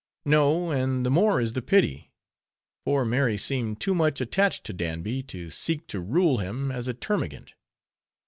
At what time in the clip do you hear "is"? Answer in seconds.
1.39-1.53